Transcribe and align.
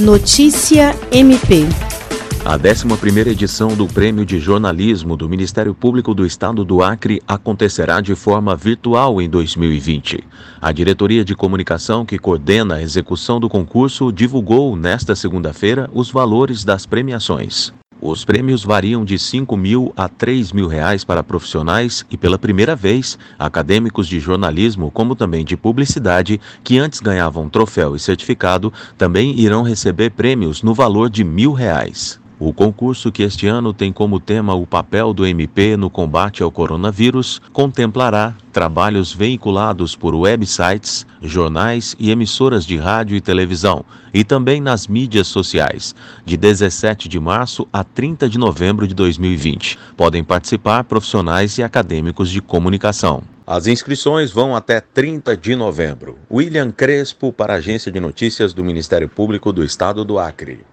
Notícia 0.00 0.90
MP. 1.12 1.68
A 2.44 2.58
11ª 2.58 3.28
edição 3.28 3.76
do 3.76 3.86
Prêmio 3.86 4.26
de 4.26 4.40
Jornalismo 4.40 5.16
do 5.16 5.28
Ministério 5.28 5.72
Público 5.72 6.12
do 6.12 6.26
Estado 6.26 6.64
do 6.64 6.82
Acre 6.82 7.22
acontecerá 7.28 8.00
de 8.00 8.16
forma 8.16 8.56
virtual 8.56 9.22
em 9.22 9.30
2020. 9.30 10.24
A 10.60 10.72
Diretoria 10.72 11.24
de 11.24 11.36
Comunicação 11.36 12.04
que 12.04 12.18
coordena 12.18 12.74
a 12.74 12.82
execução 12.82 13.38
do 13.38 13.48
concurso 13.48 14.10
divulgou 14.10 14.74
nesta 14.74 15.14
segunda-feira 15.14 15.88
os 15.94 16.10
valores 16.10 16.64
das 16.64 16.84
premiações. 16.84 17.72
Os 18.06 18.22
prêmios 18.22 18.62
variam 18.62 19.02
de 19.02 19.18
5 19.18 19.56
mil 19.56 19.90
a 19.96 20.10
3 20.10 20.52
mil 20.52 20.68
reais 20.68 21.02
para 21.02 21.22
profissionais 21.22 22.04
e, 22.10 22.18
pela 22.18 22.38
primeira 22.38 22.76
vez, 22.76 23.18
acadêmicos 23.38 24.06
de 24.06 24.20
jornalismo, 24.20 24.90
como 24.90 25.16
também 25.16 25.42
de 25.42 25.56
publicidade, 25.56 26.38
que 26.62 26.78
antes 26.78 27.00
ganhavam 27.00 27.48
troféu 27.48 27.96
e 27.96 27.98
certificado, 27.98 28.70
também 28.98 29.40
irão 29.40 29.62
receber 29.62 30.10
prêmios 30.10 30.62
no 30.62 30.74
valor 30.74 31.08
de 31.08 31.24
mil 31.24 31.54
reais. 31.54 32.20
O 32.38 32.52
concurso, 32.52 33.12
que 33.12 33.22
este 33.22 33.46
ano 33.46 33.72
tem 33.72 33.92
como 33.92 34.18
tema 34.18 34.54
o 34.54 34.66
papel 34.66 35.14
do 35.14 35.24
MP 35.24 35.76
no 35.76 35.88
combate 35.88 36.42
ao 36.42 36.50
coronavírus, 36.50 37.40
contemplará 37.52 38.34
trabalhos 38.52 39.12
veiculados 39.12 39.94
por 39.94 40.16
websites, 40.16 41.06
jornais 41.22 41.94
e 41.98 42.10
emissoras 42.10 42.66
de 42.66 42.76
rádio 42.76 43.16
e 43.16 43.20
televisão, 43.20 43.84
e 44.12 44.24
também 44.24 44.60
nas 44.60 44.88
mídias 44.88 45.28
sociais, 45.28 45.94
de 46.24 46.36
17 46.36 47.08
de 47.08 47.20
março 47.20 47.68
a 47.72 47.84
30 47.84 48.28
de 48.28 48.36
novembro 48.36 48.86
de 48.88 48.94
2020. 48.94 49.78
Podem 49.96 50.24
participar 50.24 50.82
profissionais 50.84 51.56
e 51.58 51.62
acadêmicos 51.62 52.30
de 52.30 52.42
comunicação. 52.42 53.22
As 53.46 53.66
inscrições 53.66 54.32
vão 54.32 54.56
até 54.56 54.80
30 54.80 55.36
de 55.36 55.54
novembro. 55.54 56.18
William 56.30 56.70
Crespo, 56.72 57.32
para 57.32 57.52
a 57.52 57.56
Agência 57.56 57.92
de 57.92 58.00
Notícias 58.00 58.54
do 58.54 58.64
Ministério 58.64 59.08
Público 59.08 59.52
do 59.52 59.62
Estado 59.62 60.04
do 60.04 60.18
Acre. 60.18 60.64